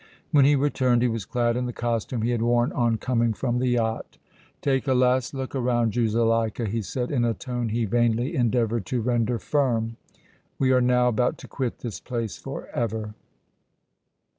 [0.31, 3.59] When he returned he was clad in the costume he had worn on coming from
[3.59, 4.17] the yacht.
[4.59, 8.87] "Take a last look around you, Zuleika," he said, in a tone he vainly endeavored
[8.87, 9.97] to render firm.
[10.57, 13.13] "We are now about to quit this place forever!"